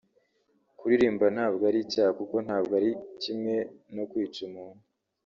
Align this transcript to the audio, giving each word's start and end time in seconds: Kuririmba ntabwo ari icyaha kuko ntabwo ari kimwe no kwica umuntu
Kuririmba 0.77 1.25
ntabwo 1.35 1.63
ari 1.69 1.79
icyaha 1.85 2.11
kuko 2.19 2.35
ntabwo 2.45 2.71
ari 2.79 2.91
kimwe 3.21 3.55
no 3.95 4.03
kwica 4.09 4.39
umuntu 4.49 4.83